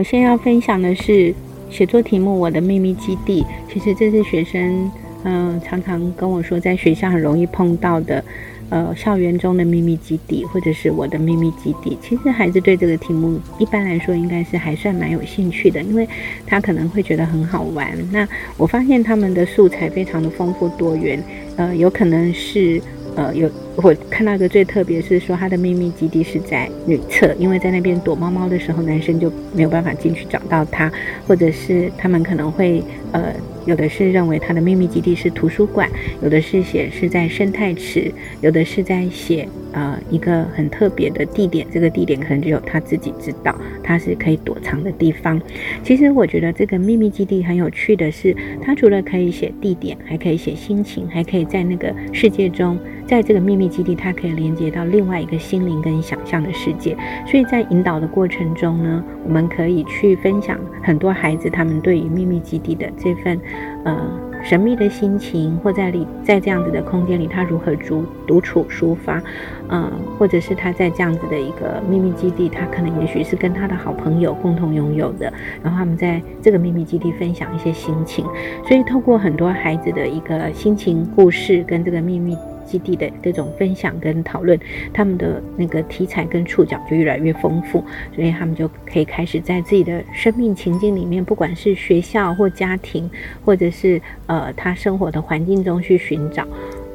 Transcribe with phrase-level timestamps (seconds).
[0.00, 1.34] 我先要分享的是
[1.68, 3.42] 写作题目《我的秘密基地》。
[3.70, 4.90] 其实这是学生
[5.24, 8.24] 嗯常常跟我说，在学校很容易碰到的，
[8.70, 11.98] 呃，校园中的秘密基地，或者是我的秘密基地。
[12.00, 16.08] 其实孩子对这个题目一般来说应该是还算蛮有兴趣的，因为
[16.46, 17.92] 他可能会觉得很好玩。
[18.10, 18.26] 那
[18.56, 21.22] 我发现他们的素材非常的丰富多元，
[21.56, 22.80] 呃，有可能是。
[23.16, 30.90] 呃，有我看到一个最特别是说，他的秘密基地是在女厕，因为在那边躲猫猫的时候，男生就没有办法进去找到他，
[31.26, 32.82] 或者是他们可能会
[33.12, 33.34] 呃。
[33.70, 35.88] 有的是认为他的秘密基地是图书馆，
[36.20, 45.40] 有的是写是在生态池，有的是在写呃一个很特别的地点，这个地点可能只有他自己知道，他是可以躲藏的地方。
[45.84, 56.96] 其实我觉得这个秘密基地很有趣的是，它除了可以写地点，还可以写心情，还可以在那个世界中，在这个秘密基地，它可以连接到另外一个心灵跟想象的世界。
[57.24, 63.38] 所以在引导的过程中呢，我们可以去分享很多孩子他们对于秘密基地的这份。
[63.84, 63.96] 呃，
[64.42, 69.22] 神秘的心情，或在里，在这样子的空间里，他如何独独处抒发，
[69.68, 78.24] 嗯，或者是他在这样子的一个秘密基地，他可能也许是跟他的好朋友共同拥有的，然后他们在这个秘密基地分享一些心情，
[78.66, 82.36] 所以透过很多孩子的一个心情故事跟这个秘密。
[82.70, 84.56] 基地的这种分享跟讨论，
[84.92, 93.10] 他们的那个题材跟触角就越来越丰富，所以他们就可以开始在自己的生命情境里面，不管是学校或家庭，
[93.44, 96.46] 或者是呃他生活的环境中去寻找。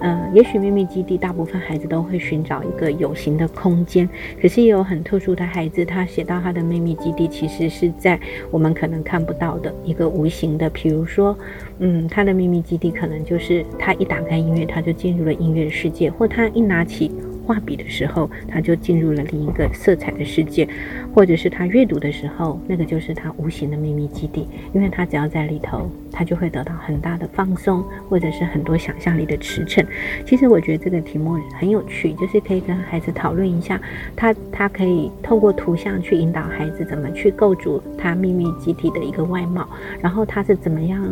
[0.08, 4.08] 嗯，也许秘密基地大部分孩子都会寻找一个有形的空间，
[4.40, 8.20] 可是也有很特殊的孩子，他写到他的秘密基地其实是在
[8.52, 11.36] 我们可能看不到的一个无形的，比如说，
[11.80, 17.10] 嗯，他的秘密基地可能就是他一打开音乐，他就进入了音乐世界，或他一拿起。
[17.46, 20.68] 画笔的时候，他就进入了另一个色彩的世界，
[21.14, 24.48] 或者是他阅读的时候，那个就是他无形的秘密基地。
[24.74, 29.86] 因为他只要在里头，他就会得到很大的放松，或者是很多想象力的驰骋。
[30.26, 33.80] 其实我觉得这个题目很有趣，就是可以跟孩子讨论一下，
[34.16, 39.68] 他他可以透过图像去引导孩子怎么去构筑他秘密基地的一个外貌，
[40.02, 41.06] 然后他是怎么样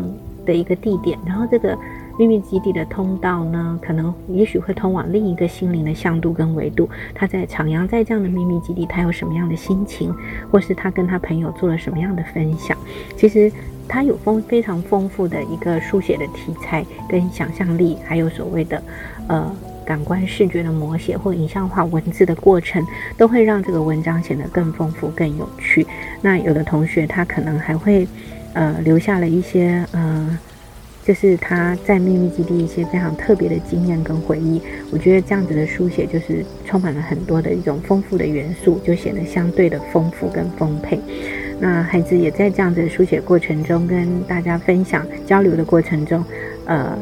[0.46, 1.78] 的一个地点，然后这个。
[2.18, 6.88] 秘密基地的通道呢，可能也许会通往另一个心灵的向度跟维度。
[7.13, 10.13] 他在徜徉在这样的秘密基地，他有什么样的心情，
[10.51, 12.78] 或是他跟他朋友做了什么样的分享？
[13.18, 13.51] 其实
[13.88, 18.81] 他有丰非常丰富的一个书写的题材跟想象力，还有所谓的
[19.28, 19.51] 呃
[19.84, 22.85] 感官视觉的摹写或影像化文字的过程，
[23.18, 25.85] 都会让这个文章显得更丰富、更有趣。
[26.22, 28.07] 那有的同学他可能还会
[28.53, 30.38] 呃留下了一些呃。
[31.06, 41.00] 就是他在秘密基地一些非常特别的经验跟回忆，我觉得这样子的书写就是充满了很多的一种丰富的元素，就显得相对的丰富跟丰沛。
[41.59, 46.24] 那孩子也在这样子的书写过程中跟大家分享交流的过程中，
[46.66, 46.97] 呃，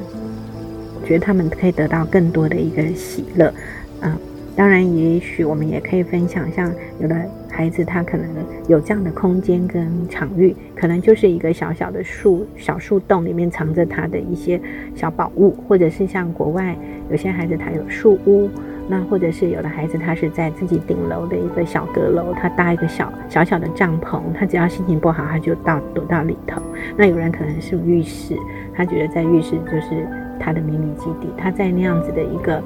[1.06, 3.54] 觉得他们可以得到更多的一个喜乐，
[4.02, 4.18] 啊。
[4.54, 7.16] 当然，也许我们也可以分享，像有的
[7.50, 8.28] 孩子他可能
[8.68, 14.62] 有这样的空间跟场域，可能就是一个小小的树小树洞里面藏着他的一些
[14.94, 16.76] 小宝物，或者是像国外
[17.10, 18.50] 有些孩子他有树屋，
[18.90, 26.62] 那或者是有的孩子他是在自己顶楼的一个小阁楼，他搭一个小小小的帐篷，他只要心情不好，他就到躲到里头。
[26.98, 28.36] 那有人可能是浴室，
[28.76, 30.06] 他觉得在浴室就是
[30.40, 32.62] 他的秘密基地，他在那样子的一个。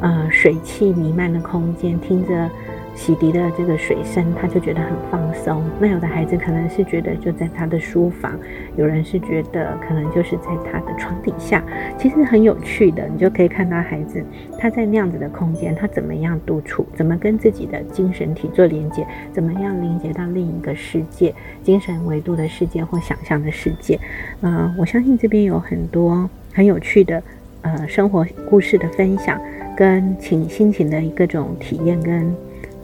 [0.00, 2.48] 呃，水汽弥漫的空间，听着
[2.94, 5.64] 洗涤的这个水声，他就觉得很放松。
[5.80, 8.38] 那有的孩子可能是觉得就在他的书房，
[8.76, 11.62] 有人是觉得可能就是在他的床底下。
[11.96, 14.24] 其实很有趣的，你就可以看到孩子
[14.58, 23.98] 他在那样子的空间，他怎么样独处，怎么跟自己的精神体做连接，怎么样连接到另一个世界，精神维度的世界或想象的世界。
[24.42, 27.22] 嗯，我相信这边有很多很有趣的
[27.62, 29.40] 呃生活故事的分享。
[29.78, 32.34] 跟情心情的各种体验跟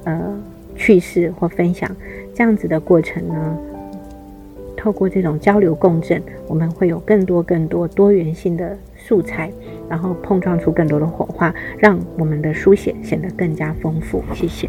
[0.04, 0.40] 呃
[0.76, 1.90] 趣事或分享，
[2.32, 3.58] 这样子的过程呢，
[4.76, 9.50] 透过这种交流共振，我们会有更多更多多元性的素材，
[9.88, 14.22] 然后碰撞出更多的火花，让我们的书写显得更加丰富。
[14.32, 14.68] 谢谢。